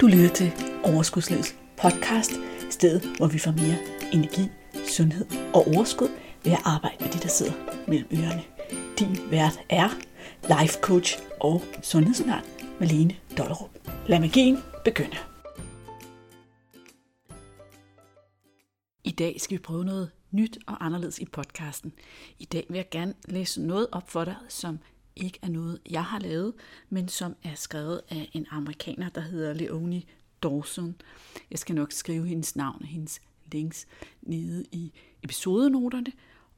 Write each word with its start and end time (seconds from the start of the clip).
Du 0.00 0.06
lytter 0.06 0.34
til 0.34 0.52
Overskudslivets 0.84 1.56
podcast, 1.82 2.32
stedet 2.70 3.16
hvor 3.16 3.26
vi 3.26 3.38
får 3.38 3.50
mere 3.50 3.78
energi, 4.12 4.48
sundhed 4.88 5.26
og 5.54 5.66
overskud 5.66 6.08
ved 6.44 6.52
at 6.52 6.62
arbejde 6.64 6.96
med 7.00 7.12
de, 7.12 7.18
der 7.18 7.28
sidder 7.28 7.52
mellem 7.88 8.08
ørerne. 8.12 8.42
Din 8.98 9.30
vært 9.30 9.60
er 9.68 9.88
life 10.42 10.78
coach 10.80 11.18
og 11.40 11.62
sundhedsundern 11.82 12.44
Malene 12.80 13.16
Dollerup. 13.38 13.70
Lad 14.06 14.20
magien 14.20 14.58
begynde. 14.84 15.16
I 19.04 19.10
dag 19.10 19.40
skal 19.40 19.58
vi 19.58 19.62
prøve 19.62 19.84
noget 19.84 20.10
nyt 20.30 20.58
og 20.66 20.84
anderledes 20.86 21.18
i 21.18 21.24
podcasten. 21.24 21.92
I 22.38 22.44
dag 22.44 22.66
vil 22.68 22.76
jeg 22.76 22.90
gerne 22.90 23.14
læse 23.28 23.62
noget 23.62 23.86
op 23.92 24.10
for 24.10 24.24
dig, 24.24 24.36
som 24.48 24.78
ikke 25.18 25.38
er 25.42 25.48
noget, 25.48 25.80
jeg 25.90 26.04
har 26.04 26.18
lavet, 26.18 26.54
men 26.88 27.08
som 27.08 27.36
er 27.42 27.54
skrevet 27.54 28.00
af 28.08 28.30
en 28.32 28.46
amerikaner, 28.50 29.08
der 29.08 29.20
hedder 29.20 29.52
Leonie 29.52 30.02
Dawson. 30.42 31.00
Jeg 31.50 31.58
skal 31.58 31.74
nok 31.74 31.92
skrive 31.92 32.26
hendes 32.26 32.56
navn 32.56 32.82
og 32.82 32.88
hendes 32.88 33.20
links 33.52 33.86
nede 34.22 34.64
i 34.72 34.92
episodenoterne, 35.22 36.12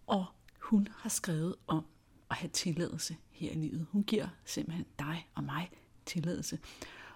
og 0.06 0.26
hun 0.58 0.88
har 0.96 1.10
skrevet 1.10 1.54
om 1.66 1.84
at 2.30 2.36
have 2.36 2.50
tilladelse 2.50 3.16
her 3.30 3.50
i 3.50 3.54
livet. 3.54 3.86
Hun 3.90 4.02
giver 4.04 4.28
simpelthen 4.44 4.86
dig 4.98 5.28
og 5.34 5.44
mig 5.44 5.70
tilladelse. 6.06 6.58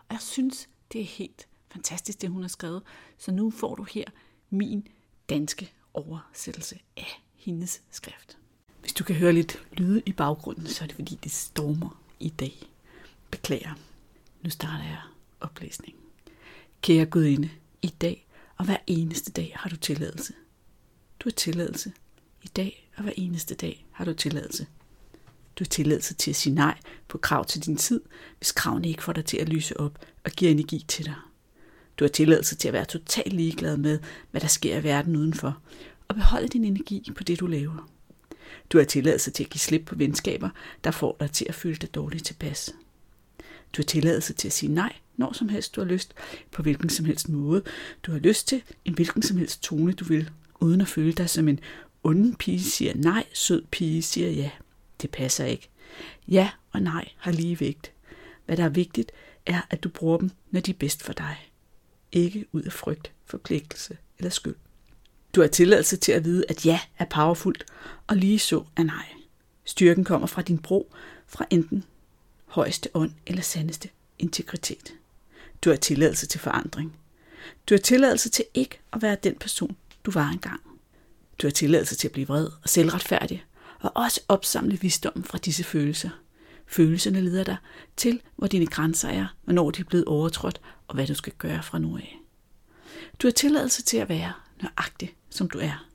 Og 0.09 0.11
jeg 0.11 0.21
synes, 0.21 0.69
det 0.93 1.01
er 1.01 1.05
helt 1.05 1.49
fantastisk, 1.69 2.23
det 2.23 2.31
hun 2.31 2.43
har 2.43 2.49
skrevet. 2.49 2.83
Så 3.19 3.33
nu 3.33 3.51
får 3.51 3.75
du 3.75 3.83
her 3.83 4.05
min 4.51 4.89
danske 5.29 5.73
oversættelse 5.95 6.79
af 6.97 7.23
hendes 7.35 7.83
skrift. 7.91 8.39
Hvis 8.85 8.93
du 8.93 9.05
kan 9.05 9.17
høre 9.17 9.33
lidt 9.33 9.63
lyde 9.73 10.03
i 10.07 10.13
baggrunden, 10.13 10.67
så 10.67 10.85
er 10.85 10.87
det 10.87 10.95
fordi, 10.95 11.19
det 11.25 11.33
stormer 11.33 12.03
i 12.21 12.29
dag. 12.29 12.63
Beklager. 13.31 13.75
Nu 14.43 14.51
starter 14.51 14.85
jeg 14.85 15.01
oplæsningen. 15.41 16.03
Kære 16.83 17.07
Gudinde, 17.07 17.51
i 17.83 17.87
dag 17.87 18.27
og 18.57 18.65
hver 18.65 18.77
eneste 18.87 19.33
dag 19.33 19.53
har 19.57 19.71
du 19.71 19.77
tilladelse. 19.77 20.33
Du 21.21 21.29
har 21.29 21.31
tilladelse. 21.31 21.93
I 22.43 22.47
dag 22.47 22.91
og 22.97 23.03
hver 23.03 23.13
eneste 23.17 23.55
dag 23.55 23.87
har 23.93 24.05
du 24.05 24.13
tilladelse. 24.13 24.67
Du 25.59 25.65
har 25.65 25.69
tilladelse 25.69 26.15
til 26.15 26.31
at 26.31 26.37
sige 26.37 26.55
nej 26.55 26.79
på 27.09 27.19
krav 27.19 27.45
til 27.45 27.67
din 27.67 27.77
tid, 27.77 28.01
hvis 28.39 28.53
kravene 28.53 28.89
ikke 28.89 29.03
får 29.03 29.13
dig 29.13 29.25
til 29.25 29.37
at 29.37 29.49
lyse 29.49 29.81
op 29.81 29.99
og 30.25 30.31
giver 30.31 30.51
energi 30.51 30.85
til 30.89 31.05
dig. 31.05 31.17
Du 31.99 32.05
har 32.05 32.09
tilladelse 32.09 32.57
til 32.57 32.69
at 32.69 32.75
være 32.75 32.85
totalt 32.85 33.33
ligeglad 33.33 33.77
med, 33.77 33.99
hvad 34.31 34.41
der 34.41 34.49
sker 34.49 34.79
i 34.79 34.85
verden 34.85 35.17
udenfor, 35.17 35.59
og 36.09 36.15
beholde 36.15 36.49
din 36.49 36.65
energi 36.65 37.11
på 37.17 37.25
det, 37.25 37.41
du 37.41 37.47
laver. 37.47 37.91
Du 38.71 38.79
har 38.79 38.85
tilladelse 38.85 39.31
til 39.31 39.45
at 39.45 39.51
give 39.51 39.61
slip 39.61 39.87
på 39.87 39.95
venskaber, 39.95 40.51
der 40.85 40.91
får 40.91 41.17
dig 41.21 41.31
til 41.31 41.47
at 41.49 41.55
føle 41.55 41.77
dig 41.77 41.95
dårligt 41.95 42.27
tilpas. 42.27 42.75
Du 43.73 43.83
har 43.83 43.85
tilladelse 43.85 44.33
til 44.33 44.49
at 44.49 44.53
sige 44.53 44.73
nej, 44.73 44.93
når 45.17 45.33
som 45.33 45.49
helst 45.49 45.77
du 45.77 45.81
har 45.81 45.89
lyst, 45.89 46.15
på 46.51 46.63
hvilken 46.63 46.91
som 46.91 47.05
helst 47.05 47.29
måde 47.29 47.63
du 48.03 48.13
har 48.13 48.19
lyst 48.19 48.49
til, 48.49 48.63
en 48.85 48.95
hvilken 48.95 49.23
som 49.23 49.37
helst 49.37 49.63
tone 49.63 49.93
du 49.93 50.05
vil, 50.05 50.31
uden 50.61 50.81
at 50.81 50.89
føle 50.89 51.13
dig 51.13 51.31
som 51.31 51.49
en 51.49 51.61
ond 52.03 52.37
pige 52.37 52.61
siger 52.61 52.93
nej, 52.95 53.27
sød 53.33 53.65
pige 53.71 54.03
siger 54.03 54.31
ja. 54.31 54.51
Det 55.03 55.11
passer 55.11 55.45
ikke. 55.45 55.69
Ja 56.29 56.51
og 56.73 56.83
nej 56.83 57.09
har 57.17 57.33
lige 57.33 57.61
vægt. 57.61 57.93
Hvad 58.47 58.57
der 58.57 58.65
er 58.65 58.69
vigtigt, 58.69 59.13
er, 59.47 59.61
at 59.71 59.85
du 59.85 59.89
bruger 59.89 60.19
dem, 60.19 60.31
når 60.51 60.61
de 60.61 60.71
er 60.71 60.75
bedst 60.79 61.03
for 61.03 61.13
dig. 61.13 61.51
Ikke 62.13 62.45
ud 62.53 62.63
af 62.63 62.73
frygt, 62.73 63.13
forpligtelse 63.25 63.97
eller 64.19 64.31
skyld. 64.31 64.57
Du 65.35 65.41
har 65.41 65.49
tilladelse 65.49 65.97
til 65.97 66.13
at 66.13 66.25
vide, 66.25 66.45
at 66.49 66.67
ja 66.67 66.81
er 66.99 67.05
powerfult, 67.05 67.65
og 68.07 68.17
lige 68.17 68.39
så 68.39 68.65
er 68.77 68.83
nej. 68.83 69.07
Styrken 69.65 70.05
kommer 70.05 70.27
fra 70.27 70.43
din 70.43 70.59
bro, 70.59 70.93
fra 71.27 71.47
enten 71.51 71.85
højeste 72.47 72.89
ånd 72.95 73.13
eller 73.27 73.43
sandeste 73.43 73.89
integritet. 74.19 74.95
Du 75.65 75.71
har 75.71 75.77
tilladelse 75.77 76.27
til 76.27 76.41
forandring. 76.41 76.97
Du 77.69 77.75
har 77.75 77.79
tilladelse 77.79 78.29
til 78.29 78.45
ikke 78.55 78.81
at 78.93 79.03
være 79.03 79.17
den 79.23 79.35
person, 79.35 79.77
du 80.05 80.11
var 80.11 80.29
engang. 80.29 80.61
Du 81.43 81.47
har 81.47 81.53
tilladelse 81.53 81.95
til 81.95 82.09
at 82.09 82.13
blive 82.13 82.27
vred 82.27 82.49
og 82.63 82.69
selvretfærdig, 82.69 83.45
og 83.81 83.93
også 83.95 84.21
opsamle 84.29 84.81
visdommen 84.81 85.25
fra 85.25 85.39
disse 85.39 85.65
følelser. 85.65 86.11
Følelserne 86.67 87.21
leder 87.21 87.45
dig 87.45 87.57
til, 87.97 88.21
hvor 88.37 88.47
dine 88.47 88.67
grænser 88.67 89.09
er, 89.09 89.27
hvornår 89.45 89.71
de 89.71 89.81
er 89.81 89.85
blevet 89.85 90.05
overtrådt, 90.05 90.61
og 90.89 90.95
hvad 90.95 91.07
du 91.07 91.15
skal 91.15 91.33
gøre 91.39 91.63
fra 91.63 91.79
nu 91.79 91.97
af. 91.97 92.19
Du 93.23 93.27
har 93.27 93.33
tilladelse 93.33 93.83
til 93.83 93.97
at 93.97 94.09
være 94.09 94.33
nøjagtig, 94.63 95.17
som 95.35 95.51
du 95.51 95.59
er. 95.59 95.87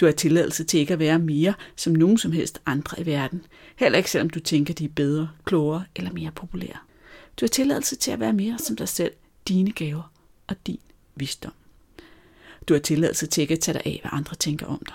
Du 0.00 0.04
har 0.04 0.12
tilladelse 0.12 0.64
til 0.64 0.80
ikke 0.80 0.92
at 0.92 0.98
være 0.98 1.18
mere 1.18 1.54
som 1.76 1.92
nogen 1.92 2.18
som 2.18 2.32
helst 2.32 2.60
andre 2.66 3.00
i 3.00 3.06
verden, 3.06 3.46
heller 3.76 3.98
ikke 3.98 4.10
selvom 4.10 4.30
du 4.30 4.40
tænker, 4.40 4.74
de 4.74 4.84
er 4.84 4.88
bedre, 4.88 5.30
klogere 5.44 5.84
eller 5.96 6.12
mere 6.12 6.30
populære. 6.30 6.78
Du 7.36 7.44
har 7.44 7.48
tilladelse 7.48 7.96
til 7.96 8.10
at 8.10 8.20
være 8.20 8.32
mere 8.32 8.58
som 8.58 8.76
dig 8.76 8.88
selv, 8.88 9.12
dine 9.48 9.72
gaver 9.72 10.12
og 10.46 10.56
din 10.66 10.80
visdom. 11.14 11.52
Du 12.68 12.74
har 12.74 12.80
tilladelse 12.80 13.26
til 13.26 13.42
ikke 13.42 13.54
at 13.54 13.60
tage 13.60 13.74
dig 13.74 13.82
af, 13.86 13.98
hvad 14.02 14.10
andre 14.14 14.34
tænker 14.34 14.66
om 14.66 14.82
dig. 14.88 14.94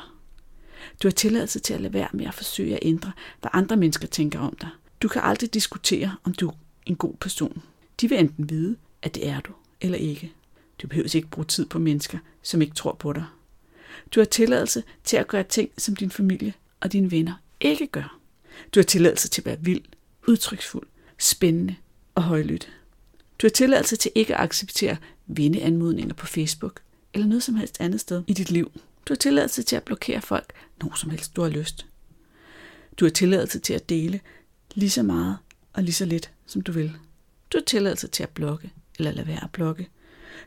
Du 1.03 1.07
har 1.07 1.13
tilladelse 1.13 1.59
til 1.59 1.73
at 1.73 1.81
lade 1.81 1.93
være 1.93 2.09
med 2.13 2.25
at 2.25 2.33
forsøge 2.33 2.73
at 2.73 2.79
ændre, 2.81 3.11
hvad 3.41 3.49
andre 3.53 3.77
mennesker 3.77 4.07
tænker 4.07 4.39
om 4.39 4.55
dig. 4.61 4.69
Du 5.01 5.07
kan 5.07 5.21
aldrig 5.21 5.53
diskutere, 5.53 6.15
om 6.23 6.33
du 6.33 6.49
er 6.49 6.53
en 6.85 6.95
god 6.95 7.13
person. 7.13 7.63
De 8.01 8.09
vil 8.09 8.19
enten 8.19 8.49
vide, 8.49 8.75
at 9.01 9.15
det 9.15 9.27
er 9.27 9.39
du, 9.39 9.51
eller 9.81 9.97
ikke. 9.97 10.33
Du 10.81 10.87
behøver 10.87 11.15
ikke 11.15 11.27
bruge 11.27 11.45
tid 11.45 11.65
på 11.65 11.79
mennesker, 11.79 12.17
som 12.41 12.61
ikke 12.61 12.75
tror 12.75 12.93
på 12.93 13.13
dig. 13.13 13.25
Du 14.11 14.19
har 14.19 14.25
tilladelse 14.25 14.83
til 15.03 15.17
at 15.17 15.27
gøre 15.27 15.43
ting, 15.43 15.69
som 15.77 15.95
din 15.95 16.11
familie 16.11 16.53
og 16.79 16.91
dine 16.91 17.11
venner 17.11 17.33
ikke 17.59 17.87
gør. 17.87 18.19
Du 18.73 18.79
har 18.79 18.85
tilladelse 18.85 19.29
til 19.29 19.41
at 19.41 19.45
være 19.45 19.57
vild, 19.61 19.83
udtryksfuld, 20.27 20.87
spændende 21.17 21.75
og 22.15 22.23
højlydt. 22.23 22.71
Du 23.41 23.47
har 23.47 23.51
tilladelse 23.51 23.95
til 23.95 24.11
ikke 24.15 24.35
at 24.35 24.43
acceptere 24.43 24.97
venneanmodninger 25.27 26.13
på 26.13 26.25
Facebook 26.25 26.81
eller 27.13 27.27
noget 27.27 27.43
som 27.43 27.55
helst 27.55 27.81
andet 27.81 28.01
sted 28.01 28.23
i 28.27 28.33
dit 28.33 28.51
liv. 28.51 28.71
Du 29.05 29.13
har 29.13 29.15
tilladelse 29.15 29.63
til 29.63 29.75
at 29.75 29.83
blokere 29.83 30.21
folk, 30.21 30.53
når 30.81 30.95
som 30.95 31.09
helst 31.09 31.35
du 31.35 31.41
har 31.41 31.49
lyst. 31.49 31.85
Du 32.97 33.05
har 33.05 33.09
tilladelse 33.09 33.59
til 33.59 33.73
at 33.73 33.89
dele 33.89 34.19
lige 34.75 34.89
så 34.89 35.03
meget 35.03 35.37
og 35.73 35.83
lige 35.83 35.93
så 35.93 36.05
lidt, 36.05 36.31
som 36.45 36.61
du 36.61 36.71
vil. 36.71 36.93
Du 37.53 37.57
har 37.57 37.63
tilladelse 37.63 38.07
til 38.07 38.23
at 38.23 38.29
blokke 38.29 38.71
eller 38.97 39.11
lade 39.11 39.27
være 39.27 39.43
at 39.43 39.51
blokke. 39.51 39.89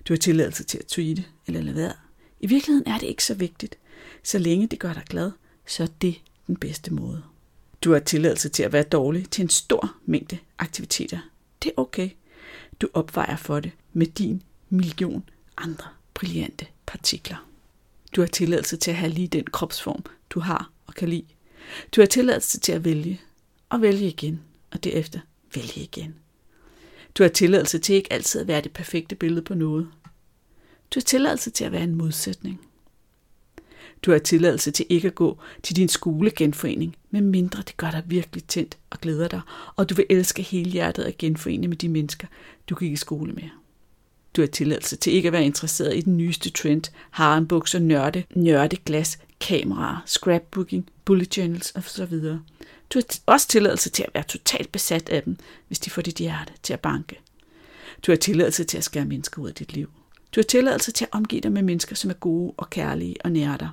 Du 0.09 0.13
har 0.13 0.19
tilladelse 0.19 0.65
til 0.65 0.79
at 0.79 0.87
tweete 0.87 1.25
eller 1.47 1.61
lade 1.61 1.77
være. 1.77 1.93
I 2.41 2.47
virkeligheden 2.47 2.89
er 2.89 2.99
det 2.99 3.07
ikke 3.07 3.25
så 3.25 3.35
vigtigt. 3.35 3.79
Så 4.23 4.39
længe 4.39 4.67
det 4.67 4.79
gør 4.79 4.93
dig 4.93 5.05
glad, 5.09 5.31
så 5.67 5.83
er 5.83 5.87
det 6.01 6.21
den 6.47 6.57
bedste 6.57 6.95
måde. 6.95 7.23
Du 7.85 7.93
har 7.93 7.99
tilladelse 7.99 8.49
til 8.49 8.63
at 8.63 8.73
være 8.73 8.83
dårlig 8.83 9.31
til 9.31 9.43
en 9.43 9.49
stor 9.49 9.97
mængde 10.07 10.39
aktiviteter. 10.59 11.19
Det 11.63 11.69
er 11.69 11.81
okay. 11.81 12.11
Du 12.81 12.89
opvejer 12.95 13.37
for 13.37 13.61
det 13.61 13.73
med 13.93 14.07
din 14.07 14.43
million 14.71 15.29
andre 15.57 15.85
brillante 16.15 16.67
partikler. 16.87 17.49
Du 18.17 18.21
har 18.21 18.29
tilladelse 18.29 18.77
til 18.77 18.91
at 18.91 18.97
have 18.97 19.13
lige 19.13 19.29
den 19.29 19.45
kropsform, 19.45 20.05
du 20.31 20.41
har 20.41 20.71
og 20.87 20.95
kan 20.95 21.09
lide. 21.09 21.25
Du 21.97 22.01
har 22.01 22.07
tilladelse 22.07 22.61
til 22.61 22.73
at 22.73 22.85
vælge 22.85 23.21
og 23.69 23.83
vælge 23.83 24.09
igen, 24.09 24.41
og 24.71 24.85
derefter 24.85 25.21
vælge 25.55 25.81
igen. 25.83 26.15
Du 27.19 27.23
har 27.23 27.29
tilladelse 27.29 27.79
til 27.79 27.95
ikke 27.95 28.13
altid 28.13 28.41
at 28.41 28.49
være 28.49 28.61
det 28.61 28.73
perfekte 28.73 29.15
billede 29.15 29.43
på 29.43 29.55
noget. 29.55 29.89
Du 30.95 31.01
har 31.01 31.05
tilladelse 31.05 31.51
til 31.51 31.65
at 31.65 31.73
være 31.73 31.83
en 31.83 31.95
modsætning. 31.95 32.61
Du 34.03 34.11
har 34.11 34.19
tilladelse 34.19 34.71
til 34.71 34.87
ikke 34.89 35.09
at 35.09 35.15
gå 35.15 35.39
til 35.63 35.77
din 35.77 35.89
skolegenforening, 35.89 36.97
medmindre 37.11 37.63
det 37.67 37.77
gør 37.77 37.91
dig 37.91 38.03
virkelig 38.07 38.45
tændt 38.45 38.79
og 38.91 39.01
glæder 39.01 39.29
dig, 39.29 39.41
og 39.77 39.91
du 39.91 39.95
vil 39.95 40.07
elske 40.11 40.43
hele 40.43 40.71
hjertet 40.71 41.03
at 41.03 41.19
genforene 41.19 41.69
med 41.69 41.77
de 41.77 41.89
mennesker, 41.89 42.27
du 42.71 42.75
gik 42.75 42.93
i 42.93 42.97
skole 42.97 43.33
med. 43.33 43.49
Du 44.37 44.43
har 44.43 44.47
tilladelse 44.47 44.97
til 44.97 45.13
ikke 45.13 45.27
at 45.27 45.33
være 45.33 45.45
interesseret 45.45 45.97
i 45.97 46.01
den 46.01 46.17
nyeste 46.17 46.51
trend, 46.51 46.83
harenbukser, 47.11 47.79
nørde, 47.79 48.25
nørde 48.35 48.77
glas, 48.77 49.19
kameraer, 49.41 50.03
scrapbooking, 50.07 50.91
bullet 51.05 51.37
journals 51.37 51.73
osv. 51.77 52.15
Du 52.91 52.99
har 52.99 53.05
også 53.27 53.49
tilladelse 53.49 53.91
til 53.91 54.03
at 54.03 54.15
være 54.15 54.25
totalt 54.25 54.73
besat 54.73 55.09
af 55.09 55.23
dem, 55.23 55.37
hvis 55.67 55.79
de 55.79 55.91
får 55.91 56.03
dit 56.03 56.17
hjerte 56.17 56.53
til 56.63 56.73
at 56.73 56.81
banke. 56.81 57.21
Du 58.07 58.13
har 58.13 58.17
tilladelse 58.17 58.65
til 58.65 58.79
at 58.79 58.85
skære 58.85 59.05
mennesker 59.05 59.43
ud 59.43 59.49
af 59.49 59.55
dit 59.55 59.73
liv. 59.73 59.91
Du 60.35 60.41
har 60.41 60.45
tilladelse 60.45 60.93
til 60.93 61.05
at 61.05 61.09
omgive 61.13 61.41
dig 61.41 61.53
med 61.53 61.63
mennesker, 61.63 61.97
som 61.97 62.11
er 62.11 62.15
gode 62.15 62.55
og 62.57 62.71
kærlige 62.71 63.17
og 63.25 63.33
nære 63.33 63.57
dig. 63.61 63.71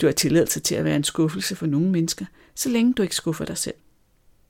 Du 0.00 0.06
har 0.06 0.12
tilladelse 0.12 0.60
til 0.60 0.74
at 0.74 0.84
være 0.84 0.96
en 0.96 1.04
skuffelse 1.04 1.56
for 1.56 1.66
nogle 1.66 1.90
mennesker, 1.90 2.24
så 2.54 2.68
længe 2.68 2.94
du 2.94 3.02
ikke 3.02 3.14
skuffer 3.14 3.44
dig 3.44 3.58
selv. 3.58 3.74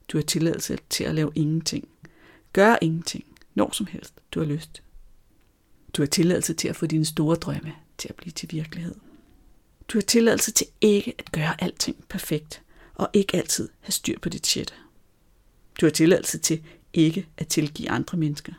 Du 0.08 0.18
har 0.18 0.22
tilladelse 0.22 0.78
til 0.90 1.04
at 1.04 1.14
lave 1.14 1.32
ingenting. 1.34 1.88
Gør 2.52 2.76
ingenting, 2.82 3.24
når 3.54 3.70
som 3.72 3.86
helst 3.86 4.14
du 4.32 4.40
har 4.40 4.46
lyst. 4.46 4.82
Du 5.92 6.02
har 6.02 6.06
tilladelse 6.06 6.54
til 6.54 6.68
at 6.68 6.76
få 6.76 6.86
dine 6.86 7.04
store 7.04 7.36
drømme 7.36 7.72
til 7.98 8.08
at 8.08 8.14
blive 8.14 8.32
til 8.32 8.48
virkelighed. 8.52 8.94
Du 9.88 9.98
har 9.98 10.02
tilladelse 10.02 10.52
til 10.52 10.66
ikke 10.80 11.14
at 11.18 11.32
gøre 11.32 11.62
alting 11.62 11.96
perfekt, 12.08 12.62
og 13.00 13.10
ikke 13.12 13.36
altid 13.36 13.68
have 13.80 13.92
styr 13.92 14.18
på 14.18 14.28
dit 14.28 14.46
shit. 14.46 14.74
Du 15.80 15.86
har 15.86 15.90
tilladelse 15.90 16.38
til 16.38 16.62
ikke 16.92 17.26
at 17.36 17.48
tilgive 17.48 17.90
andre 17.90 18.18
mennesker. 18.18 18.52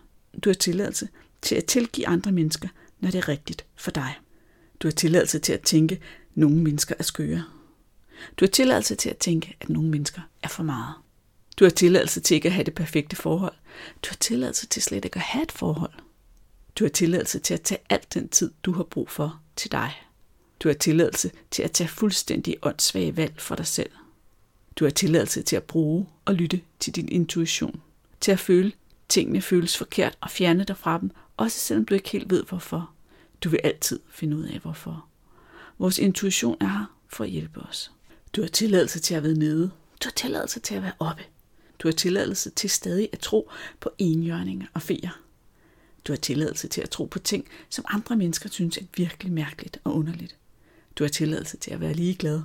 Du 0.44 0.50
har 0.50 0.54
tilladelse 0.54 1.08
til 1.42 1.56
at 1.56 1.66
tilgive 1.66 2.08
andre 2.08 2.32
mennesker, 2.32 2.70
når 3.00 3.12
det 3.12 3.18
er 3.18 3.28
rigtigt 3.28 3.66
for 3.76 3.92
dig. 3.92 4.16
Du 4.80 4.88
har 4.88 4.92
tilladelse 4.92 5.40
til 5.40 5.54
at 5.54 5.62
tænke, 5.62 5.96
at 5.96 6.02
nogle 6.38 6.56
mennesker 6.56 6.96
er 7.00 7.04
skøre. 7.04 7.44
Du 8.38 8.46
har 8.46 8.50
tilladelse 8.50 8.96
til 8.96 9.10
at 9.10 9.18
tænke, 9.18 9.58
at 9.62 9.70
nogle 9.70 9.90
mennesker 9.90 10.22
er 10.44 10.48
for 10.48 10.64
meget. 10.64 10.96
Du 11.60 11.66
har 11.66 11.70
tilladelse 11.70 12.20
til 12.20 12.36
ikke 12.36 12.48
at 12.48 12.54
have 12.54 12.64
det 12.64 12.76
perfekte 12.76 13.16
forhold. 13.16 13.56
Du 14.04 14.10
har 14.10 14.16
tilladelse 14.16 14.68
til 14.68 14.82
slet 14.82 15.06
ikke 15.06 15.16
at 15.16 15.22
have 15.22 15.44
et 15.44 15.52
forhold. 15.52 15.94
Du 16.76 16.84
har 16.84 16.90
tilladelse 16.90 17.40
til 17.40 17.54
at 17.54 17.62
tage 17.62 17.82
al 17.90 18.00
den 18.14 18.30
tid, 18.30 18.52
du 18.64 18.72
har 18.72 18.84
brug 18.84 19.10
for 19.10 19.42
til 19.56 19.72
dig. 19.72 19.92
Du 20.60 20.70
har 20.70 20.74
tilladelse 20.74 21.32
til 21.52 21.64
at 21.64 21.72
tage 21.72 21.88
fuldstændig 21.88 22.58
åndssvage 22.62 23.18
valg 23.18 23.34
for 23.38 23.56
dig 23.56 23.68
selv. 23.68 23.90
Du 24.76 24.86
har 24.86 24.92
tilladelse 24.92 25.42
til 25.42 25.56
at 25.56 25.64
bruge 25.64 26.08
og 26.26 26.36
lytte 26.36 26.62
til 26.80 26.96
din 26.96 27.10
intuition. 27.10 27.82
Til 28.22 28.32
at 28.32 28.40
føle, 28.40 28.72
tingene 29.10 29.42
føles 29.42 29.78
forkert 29.78 30.18
og 30.22 30.30
fjerne 30.30 30.64
dig 30.64 30.78
fra 30.78 31.00
dem, 31.00 31.12
også 31.38 31.60
selvom 31.60 31.86
du 31.86 31.94
ikke 31.94 32.10
helt 32.10 32.30
ved 32.30 32.44
hvorfor. 32.44 32.92
Du 33.44 33.50
vil 33.50 33.60
altid 33.64 34.00
finde 34.10 34.38
ud 34.38 34.44
af 34.44 34.60
hvorfor. 34.60 35.06
Vores 35.80 36.00
intuition 36.00 36.58
er 36.62 36.68
her 36.68 36.98
for 37.10 37.24
at 37.24 37.30
hjælpe 37.30 37.60
os. 37.60 37.92
Du 38.36 38.42
har 38.42 38.48
tilladelse 38.48 39.00
til 39.00 39.16
at 39.16 39.24
være 39.24 39.34
nede. 39.34 39.72
Du 40.04 40.08
har 40.08 40.12
tilladelse 40.12 40.60
til 40.60 40.76
at 40.76 40.84
være 40.84 40.94
oppe. 41.00 41.24
Du 41.80 41.88
har 41.88 41.94
tilladelse 41.94 42.50
til 42.50 42.70
stadig 42.70 43.10
at 43.14 43.20
tro 43.20 43.52
på 43.80 43.90
enhjørninger 43.98 44.68
og 44.74 44.82
feer. 44.82 45.20
Du 46.08 46.12
har 46.12 46.18
tilladelse 46.18 46.68
til 46.68 46.82
at 46.82 46.90
tro 46.90 47.06
på 47.06 47.20
ting, 47.20 47.46
som 47.70 47.86
andre 47.88 48.16
mennesker 48.16 48.50
synes 48.50 48.78
er 48.78 48.84
virkelig 48.98 49.34
mærkeligt 49.34 49.80
og 49.84 49.96
underligt. 49.96 50.36
Du 50.96 51.04
har 51.04 51.10
tilladelse 51.10 51.58
til 51.58 51.72
at 51.72 51.80
være 51.80 51.94
ligeglad. 51.94 52.42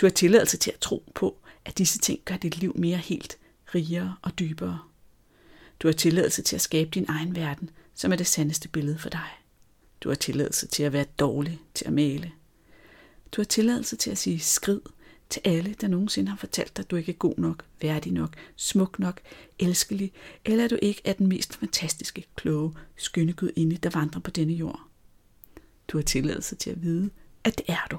Du 0.00 0.06
har 0.06 0.10
tilladelse 0.10 0.56
til 0.56 0.70
at 0.70 0.80
tro 0.80 1.12
på, 1.14 1.36
at 1.64 1.78
disse 1.78 1.98
ting 1.98 2.20
gør 2.24 2.36
dit 2.36 2.56
liv 2.56 2.72
mere 2.76 2.98
helt, 2.98 3.38
rigere 3.74 4.16
og 4.22 4.38
dybere. 4.38 4.78
Du 5.80 5.88
har 5.88 5.92
tilladelse 5.92 6.42
til 6.42 6.56
at 6.56 6.62
skabe 6.62 6.90
din 6.90 7.06
egen 7.08 7.36
verden, 7.36 7.70
som 7.94 8.12
er 8.12 8.16
det 8.16 8.26
sandeste 8.26 8.68
billede 8.68 8.98
for 8.98 9.08
dig. 9.08 9.28
Du 10.00 10.08
har 10.08 10.16
tilladelse 10.16 10.66
til 10.66 10.82
at 10.82 10.92
være 10.92 11.04
dårlig 11.18 11.60
til 11.74 11.84
at 11.84 11.92
male. 11.92 12.32
Du 13.32 13.40
har 13.40 13.46
tilladelse 13.46 13.96
til 13.96 14.10
at 14.10 14.18
sige 14.18 14.40
skrid 14.40 14.80
til 15.30 15.42
alle, 15.44 15.74
der 15.80 15.88
nogensinde 15.88 16.30
har 16.30 16.36
fortalt 16.36 16.76
dig, 16.76 16.82
at 16.82 16.90
du 16.90 16.96
ikke 16.96 17.12
er 17.12 17.16
god 17.16 17.34
nok, 17.38 17.64
værdig 17.82 18.12
nok, 18.12 18.36
smuk 18.56 18.98
nok, 18.98 19.20
elskelig, 19.58 20.12
eller 20.44 20.64
at 20.64 20.70
du 20.70 20.78
ikke 20.82 21.02
er 21.04 21.12
den 21.12 21.26
mest 21.26 21.56
fantastiske, 21.56 22.26
kloge, 22.36 22.74
skønne 22.96 23.32
gudinde, 23.32 23.76
der 23.76 23.90
vandrer 23.90 24.20
på 24.20 24.30
denne 24.30 24.52
jord. 24.52 24.80
Du 25.88 25.98
har 25.98 26.02
tilladelse 26.02 26.56
til 26.56 26.70
at 26.70 26.82
vide, 26.82 27.10
at 27.44 27.58
det 27.58 27.66
er 27.68 27.86
du. 27.90 27.98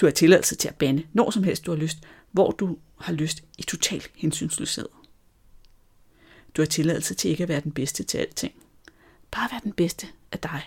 Du 0.00 0.06
har 0.06 0.10
tilladelse 0.10 0.54
til 0.54 0.68
at 0.68 0.74
bande, 0.74 1.06
når 1.12 1.30
som 1.30 1.42
helst 1.42 1.66
du 1.66 1.70
har 1.70 1.78
lyst, 1.78 1.98
hvor 2.30 2.50
du 2.50 2.78
har 2.98 3.12
lyst 3.12 3.44
i 3.58 3.62
total 3.62 4.02
hensynsløshed. 4.14 4.88
Du 6.56 6.62
har 6.62 6.66
tilladelse 6.66 7.14
til 7.14 7.30
ikke 7.30 7.42
at 7.42 7.48
være 7.48 7.60
den 7.60 7.72
bedste 7.72 8.02
til 8.02 8.18
alting. 8.18 8.54
Bare 9.30 9.48
være 9.50 9.60
den 9.64 9.72
bedste 9.72 10.06
af 10.32 10.38
dig. 10.38 10.62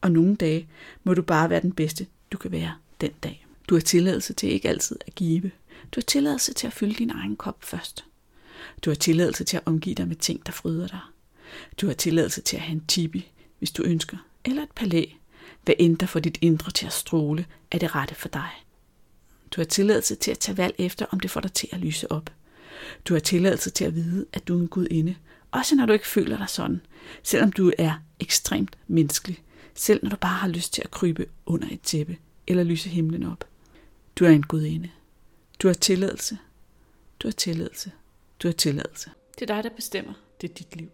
Og 0.00 0.12
nogle 0.12 0.36
dage 0.36 0.68
må 1.04 1.14
du 1.14 1.22
bare 1.22 1.50
være 1.50 1.60
den 1.60 1.72
bedste, 1.72 2.06
du 2.32 2.38
kan 2.38 2.52
være 2.52 2.74
den 3.00 3.10
dag. 3.22 3.46
Du 3.68 3.74
har 3.74 3.80
tilladelse 3.80 4.32
til 4.32 4.48
ikke 4.48 4.68
altid 4.68 4.96
at 5.06 5.14
give. 5.14 5.50
Du 5.92 6.00
har 6.00 6.02
tilladelse 6.02 6.52
til 6.52 6.66
at 6.66 6.72
fylde 6.72 6.94
din 6.94 7.10
egen 7.10 7.36
kop 7.36 7.64
først. 7.64 8.04
Du 8.82 8.90
har 8.90 8.94
tilladelse 8.94 9.44
til 9.44 9.56
at 9.56 9.62
omgive 9.66 9.94
dig 9.94 10.08
med 10.08 10.16
ting, 10.16 10.46
der 10.46 10.52
fryder 10.52 10.86
dig. 10.86 11.00
Du 11.80 11.86
har 11.86 11.94
tilladelse 11.94 12.40
til 12.40 12.56
at 12.56 12.62
have 12.62 12.72
en 12.72 12.86
tibi, 12.86 13.32
hvis 13.58 13.70
du 13.70 13.82
ønsker, 13.82 14.16
eller 14.44 14.62
et 14.62 14.70
palæ, 14.74 15.04
hvad 15.64 15.74
end 15.78 15.98
der 15.98 16.06
får 16.06 16.20
dit 16.20 16.38
indre 16.40 16.70
til 16.72 16.86
at 16.86 16.92
stråle, 16.92 17.46
er 17.70 17.78
det 17.78 17.94
rette 17.94 18.14
for 18.14 18.28
dig. 18.28 18.50
Du 19.50 19.60
har 19.60 19.66
tilladelse 19.66 20.14
til 20.14 20.30
at 20.30 20.38
tage 20.38 20.56
valg 20.56 20.74
efter, 20.78 21.06
om 21.10 21.20
det 21.20 21.30
får 21.30 21.40
dig 21.40 21.52
til 21.52 21.68
at 21.72 21.78
lyse 21.78 22.12
op. 22.12 22.32
Du 23.04 23.14
har 23.14 23.20
tilladelse 23.20 23.70
til 23.70 23.84
at 23.84 23.94
vide, 23.94 24.26
at 24.32 24.48
du 24.48 24.56
er 24.56 24.60
en 24.60 24.68
gudinde, 24.68 25.16
også 25.50 25.74
når 25.74 25.86
du 25.86 25.92
ikke 25.92 26.06
føler 26.06 26.36
dig 26.36 26.48
sådan, 26.48 26.80
selvom 27.22 27.52
du 27.52 27.72
er 27.78 27.94
ekstremt 28.20 28.78
menneskelig, 28.86 29.42
selv 29.74 30.00
når 30.02 30.10
du 30.10 30.16
bare 30.16 30.34
har 30.34 30.48
lyst 30.48 30.72
til 30.72 30.82
at 30.84 30.90
krybe 30.90 31.26
under 31.46 31.68
et 31.70 31.80
tæppe 31.80 32.16
eller 32.46 32.62
lyse 32.62 32.88
himlen 32.88 33.22
op. 33.22 33.44
Du 34.16 34.24
er 34.24 34.28
en 34.28 34.42
gudinde. 34.42 34.90
Du 35.62 35.66
har 35.68 35.74
tilladelse. 35.74 36.38
Du 37.20 37.28
har 37.28 37.32
tilladelse. 37.32 37.92
Du 38.42 38.48
har 38.48 38.52
tilladelse. 38.52 39.10
Det 39.34 39.50
er 39.50 39.54
dig, 39.54 39.64
der 39.64 39.70
bestemmer. 39.76 40.12
Det 40.40 40.50
er 40.50 40.54
dit 40.54 40.76
liv. 40.76 40.88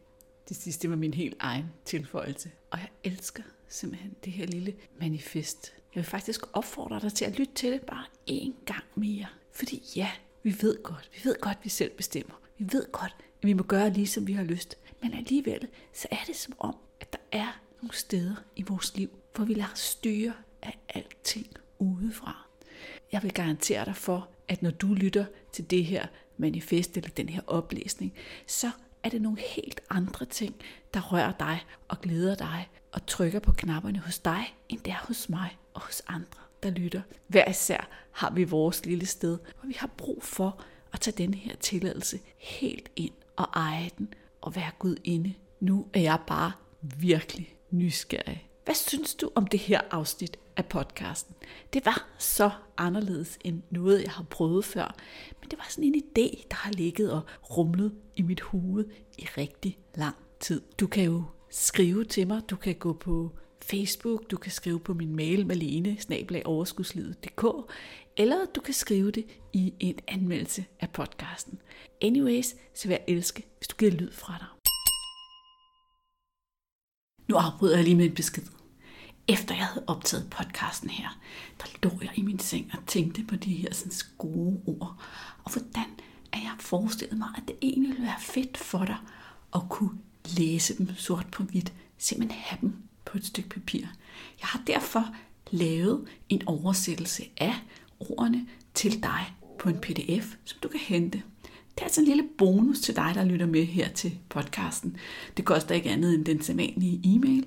Det 0.48 0.56
sidste 0.56 0.90
var 0.90 0.96
min 0.96 1.14
helt 1.14 1.36
egen 1.40 1.64
tilføjelse. 1.84 2.50
Og 2.70 2.78
jeg 2.78 2.88
elsker 3.04 3.42
simpelthen 3.68 4.16
det 4.24 4.32
her 4.32 4.46
lille 4.46 4.74
manifest. 5.00 5.74
Jeg 5.94 6.00
vil 6.00 6.10
faktisk 6.10 6.56
opfordre 6.56 7.00
dig 7.00 7.12
til 7.12 7.24
at 7.24 7.38
lytte 7.38 7.54
til 7.54 7.72
det 7.72 7.80
bare 7.80 8.04
én 8.30 8.52
gang 8.64 8.84
mere. 8.94 9.26
Fordi 9.52 9.82
ja, 9.96 10.10
vi 10.42 10.56
ved 10.60 10.82
godt, 10.82 11.10
vi 11.14 11.28
ved 11.28 11.40
godt, 11.40 11.58
vi 11.62 11.68
selv 11.68 11.90
bestemmer. 11.90 12.34
Vi 12.58 12.66
ved 12.72 12.92
godt, 12.92 13.16
at 13.18 13.46
vi 13.46 13.52
må 13.52 13.62
gøre 13.62 13.90
lige 13.90 14.06
som 14.06 14.26
vi 14.26 14.32
har 14.32 14.44
lyst. 14.44 14.78
Men 15.02 15.14
alligevel, 15.14 15.68
så 15.92 16.08
er 16.10 16.24
det 16.26 16.36
som 16.36 16.54
om, 16.58 16.76
at 17.00 17.12
der 17.12 17.18
er 17.32 17.60
nogle 17.82 17.94
steder 17.94 18.34
i 18.56 18.62
vores 18.62 18.96
liv, 18.96 19.10
hvor 19.34 19.44
vi 19.44 19.54
lader 19.54 19.74
styre 19.74 20.32
af 20.62 20.78
alting 20.88 21.46
udefra. 21.78 22.46
Jeg 23.12 23.22
vil 23.22 23.32
garantere 23.32 23.84
dig 23.84 23.96
for, 23.96 24.28
at 24.48 24.62
når 24.62 24.70
du 24.70 24.94
lytter 24.94 25.24
til 25.52 25.70
det 25.70 25.84
her 25.84 26.06
manifest 26.36 26.96
eller 26.96 27.10
den 27.10 27.28
her 27.28 27.40
oplæsning, 27.46 28.14
så 28.46 28.70
er 29.06 29.10
det 29.10 29.22
nogle 29.22 29.38
helt 29.40 29.80
andre 29.90 30.26
ting, 30.26 30.54
der 30.94 31.00
rører 31.00 31.32
dig 31.32 31.60
og 31.88 32.00
glæder 32.00 32.34
dig 32.34 32.68
og 32.92 33.06
trykker 33.06 33.40
på 33.40 33.52
knapperne 33.52 33.98
hos 33.98 34.18
dig, 34.18 34.56
end 34.68 34.80
det 34.80 34.90
er 34.90 35.06
hos 35.08 35.28
mig 35.28 35.58
og 35.74 35.80
hos 35.80 36.02
andre, 36.06 36.40
der 36.62 36.70
lytter. 36.70 37.02
Hver 37.26 37.50
især 37.50 37.88
har 38.12 38.30
vi 38.30 38.44
vores 38.44 38.86
lille 38.86 39.06
sted, 39.06 39.38
hvor 39.60 39.66
vi 39.66 39.74
har 39.78 39.90
brug 39.96 40.22
for 40.22 40.60
at 40.92 41.00
tage 41.00 41.26
den 41.26 41.34
her 41.34 41.56
tilladelse 41.56 42.20
helt 42.38 42.90
ind 42.96 43.12
og 43.36 43.48
eje 43.54 43.90
den 43.98 44.14
og 44.40 44.56
være 44.56 44.70
Gud 44.78 44.96
inde. 45.04 45.34
Nu 45.60 45.86
er 45.94 46.00
jeg 46.00 46.18
bare 46.26 46.52
virkelig 46.80 47.56
nysgerrig. 47.70 48.45
Hvad 48.66 48.74
synes 48.74 49.14
du 49.14 49.30
om 49.34 49.46
det 49.46 49.60
her 49.60 49.80
afsnit 49.90 50.36
af 50.56 50.66
podcasten? 50.66 51.34
Det 51.72 51.86
var 51.86 52.08
så 52.18 52.50
anderledes 52.76 53.38
end 53.44 53.62
noget, 53.70 54.02
jeg 54.02 54.10
har 54.10 54.22
prøvet 54.22 54.64
før. 54.64 54.96
Men 55.40 55.50
det 55.50 55.58
var 55.58 55.66
sådan 55.70 55.84
en 55.84 55.94
idé, 55.94 56.46
der 56.50 56.56
har 56.56 56.72
ligget 56.72 57.12
og 57.12 57.22
rumlet 57.50 57.94
i 58.16 58.22
mit 58.22 58.40
hoved 58.40 58.84
i 59.18 59.24
rigtig 59.38 59.78
lang 59.94 60.16
tid. 60.40 60.62
Du 60.80 60.86
kan 60.86 61.04
jo 61.04 61.24
skrive 61.50 62.04
til 62.04 62.26
mig. 62.26 62.42
Du 62.50 62.56
kan 62.56 62.74
gå 62.74 62.92
på 62.92 63.30
Facebook, 63.62 64.30
du 64.30 64.36
kan 64.36 64.52
skrive 64.52 64.80
på 64.80 64.94
min 64.94 65.16
mail 65.16 65.46
malene 65.46 65.96
overskudslivet.dk, 66.44 67.44
eller 68.16 68.46
du 68.54 68.60
kan 68.60 68.74
skrive 68.74 69.10
det 69.10 69.26
i 69.52 69.74
en 69.80 69.98
anmeldelse 70.08 70.64
af 70.80 70.90
podcasten. 70.90 71.60
Anyways, 72.02 72.46
så 72.74 72.88
vil 72.88 72.90
jeg 72.90 73.04
elske, 73.16 73.46
hvis 73.58 73.68
du 73.68 73.76
giver 73.76 73.90
lyd 73.90 74.12
fra 74.12 74.34
dig. 74.38 74.46
Nu 77.28 77.36
afbryder 77.36 77.76
jeg 77.76 77.84
lige 77.84 77.96
med 77.96 78.04
en 78.04 78.14
besked. 78.14 78.55
Efter 79.28 79.54
jeg 79.54 79.66
havde 79.66 79.84
optaget 79.86 80.30
podcasten 80.30 80.90
her, 80.90 81.18
der 81.60 81.66
lå 81.82 81.98
jeg 82.02 82.10
i 82.14 82.22
min 82.22 82.38
seng 82.38 82.70
og 82.72 82.86
tænkte 82.86 83.24
på 83.24 83.36
de 83.36 83.54
her 83.54 83.74
sådan 83.74 83.92
gode 84.18 84.60
ord. 84.66 84.96
Og 85.44 85.52
hvordan 85.52 85.90
at 86.32 86.42
jeg 86.42 86.52
forestillet 86.60 87.18
mig, 87.18 87.28
at 87.36 87.42
det 87.48 87.56
egentlig 87.62 87.90
ville 87.90 88.06
være 88.06 88.20
fedt 88.20 88.56
for 88.56 88.84
dig 88.84 88.96
at 89.54 89.60
kunne 89.68 89.98
læse 90.38 90.78
dem 90.78 90.96
sort 90.96 91.26
på 91.32 91.42
hvidt. 91.42 91.72
Simpelthen 91.98 92.40
have 92.40 92.58
dem 92.60 92.76
på 93.04 93.18
et 93.18 93.26
stykke 93.26 93.48
papir. 93.48 93.80
Jeg 94.40 94.48
har 94.48 94.62
derfor 94.66 95.14
lavet 95.50 96.08
en 96.28 96.42
oversættelse 96.46 97.24
af 97.36 97.54
ordene 98.00 98.46
til 98.74 99.02
dig 99.02 99.34
på 99.58 99.68
en 99.68 99.78
pdf, 99.78 100.34
som 100.44 100.58
du 100.62 100.68
kan 100.68 100.80
hente. 100.80 101.22
Det 101.74 101.80
er 101.80 101.84
altså 101.84 102.00
en 102.00 102.06
lille 102.06 102.28
bonus 102.38 102.80
til 102.80 102.96
dig, 102.96 103.12
der 103.14 103.24
lytter 103.24 103.46
med 103.46 103.64
her 103.64 103.88
til 103.88 104.18
podcasten. 104.28 104.96
Det 105.36 105.44
koster 105.44 105.74
ikke 105.74 105.90
andet 105.90 106.14
end 106.14 106.24
den 106.24 106.42
sædvanlige 106.42 107.00
e-mail. 107.04 107.46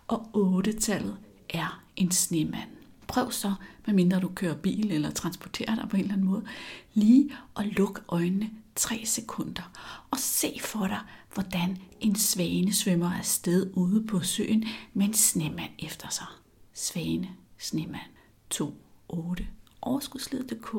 og 0.08 0.30
otte-tallet 0.34 1.18
er 1.50 1.84
en 1.96 2.12
snemand. 2.12 2.70
Prøv 3.08 3.32
så, 3.32 3.54
medmindre 3.86 4.20
du 4.20 4.32
kører 4.36 4.56
bil 4.56 4.92
eller 4.92 5.12
transporterer 5.12 5.76
dig 5.76 5.90
på 5.90 5.98
en 5.98 6.02
eller 6.02 6.14
anden 6.14 6.28
måde, 6.28 6.46
lige 6.94 7.36
at 7.58 7.66
lukke 7.66 8.02
øjnene 8.08 8.50
3 8.76 9.02
sekunder 9.06 9.72
og 10.12 10.20
se 10.20 10.60
for 10.62 10.88
dig, 10.88 11.00
hvordan 11.34 11.78
en 12.00 12.16
svane 12.16 12.74
svømmer 12.74 13.12
afsted 13.14 13.72
ude 13.74 14.08
på 14.08 14.20
søen 14.20 14.66
med 14.94 15.06
en 15.06 15.14
snemand 15.14 15.72
efter 15.80 16.10
sig. 16.10 16.26
Svane, 16.74 17.30
snemand, 17.58 18.12
2, 18.50 18.74
8, 19.08 19.48
overskudsled.dk, 19.82 20.76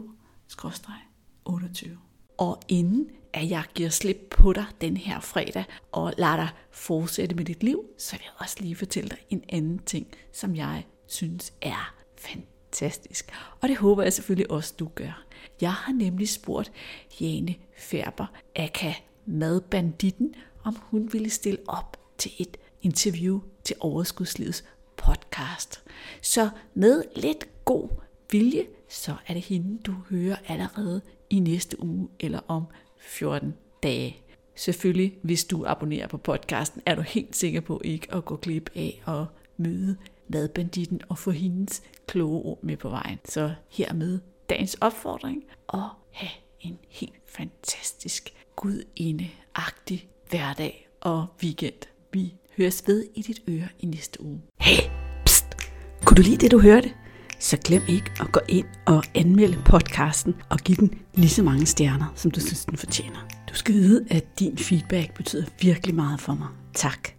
28. 1.44 1.98
Og 2.38 2.60
inden 2.68 3.10
at 3.32 3.50
jeg 3.50 3.64
giver 3.74 3.88
slip 3.88 4.16
på 4.30 4.52
dig 4.52 4.64
den 4.80 4.96
her 4.96 5.20
fredag 5.20 5.64
og 5.92 6.14
lader 6.18 6.36
dig 6.36 6.48
fortsætte 6.70 7.34
med 7.34 7.44
dit 7.44 7.62
liv, 7.62 7.84
så 7.98 8.12
vil 8.12 8.20
jeg 8.24 8.32
også 8.38 8.56
lige 8.60 8.76
fortælle 8.76 9.08
dig 9.10 9.18
en 9.30 9.44
anden 9.48 9.78
ting, 9.78 10.06
som 10.32 10.56
jeg 10.56 10.84
synes 11.06 11.52
er 11.62 11.94
fantastisk. 12.16 13.32
Og 13.60 13.68
det 13.68 13.76
håber 13.76 14.02
jeg 14.02 14.12
selvfølgelig 14.12 14.50
også, 14.50 14.74
du 14.78 14.88
gør. 14.94 15.24
Jeg 15.60 15.72
har 15.72 15.92
nemlig 15.92 16.28
spurgt 16.28 16.72
Jane 17.20 17.54
Færber, 17.78 18.26
aka 18.56 18.92
Madbanditten, 19.26 20.34
om 20.64 20.76
hun 20.80 21.12
ville 21.12 21.30
stille 21.30 21.58
op 21.66 21.96
til 22.18 22.32
et 22.38 22.56
interview 22.82 23.40
til 23.64 23.76
Overskudslivets 23.80 24.64
podcast. 24.96 25.82
Så 26.22 26.48
med 26.74 27.02
lidt 27.16 27.64
god 27.64 27.88
vilje, 28.30 28.66
så 28.88 29.14
er 29.26 29.34
det 29.34 29.42
hende, 29.42 29.78
du 29.82 29.94
hører 30.10 30.36
allerede 30.46 31.00
i 31.34 31.38
næste 31.38 31.82
uge 31.82 32.08
eller 32.20 32.40
om 32.48 32.64
14 32.98 33.54
dage. 33.82 34.16
Selvfølgelig, 34.54 35.18
hvis 35.22 35.44
du 35.44 35.64
abonnerer 35.66 36.06
på 36.06 36.16
podcasten, 36.16 36.82
er 36.86 36.94
du 36.94 37.02
helt 37.02 37.36
sikker 37.36 37.60
på 37.60 37.80
ikke 37.84 38.14
at 38.14 38.24
gå 38.24 38.36
glip 38.36 38.70
af 38.74 39.02
at 39.06 39.24
møde 39.56 39.96
madbanditten 40.28 41.00
og 41.08 41.18
få 41.18 41.30
hendes 41.30 41.82
kloge 42.06 42.42
ord 42.42 42.58
med 42.62 42.76
på 42.76 42.88
vejen. 42.88 43.18
Så 43.24 43.54
hermed 43.70 44.20
dagens 44.48 44.74
opfordring 44.74 45.44
og 45.66 45.88
have 46.10 46.30
en 46.60 46.78
helt 46.88 47.22
fantastisk 47.26 48.34
gudindeagtig 48.56 50.08
hverdag 50.30 50.88
og 51.00 51.26
weekend. 51.42 51.88
Vi 52.12 52.34
høres 52.56 52.84
ved 52.86 53.06
i 53.14 53.22
dit 53.22 53.42
øre 53.48 53.68
i 53.78 53.86
næste 53.86 54.22
uge. 54.22 54.40
Hey, 54.60 54.90
pst! 55.26 55.46
Kunne 56.04 56.16
du 56.16 56.22
lide 56.22 56.36
det, 56.36 56.50
du 56.50 56.60
hørte? 56.60 56.90
Så 57.38 57.56
glem 57.64 57.82
ikke 57.88 58.10
at 58.20 58.32
gå 58.32 58.40
ind 58.48 58.66
og 58.86 59.04
anmelde 59.14 59.58
podcasten 59.64 60.34
og 60.48 60.58
give 60.58 60.76
den 60.76 60.90
lige 61.14 61.28
så 61.28 61.42
mange 61.42 61.66
stjerner, 61.66 62.12
som 62.14 62.30
du 62.30 62.40
synes, 62.40 62.64
den 62.64 62.76
fortjener. 62.78 63.28
Du 63.50 63.54
skal 63.54 63.74
vide, 63.74 64.04
at 64.10 64.38
din 64.38 64.58
feedback 64.58 65.14
betyder 65.16 65.44
virkelig 65.60 65.94
meget 65.94 66.20
for 66.20 66.34
mig. 66.34 66.48
Tak. 66.74 67.14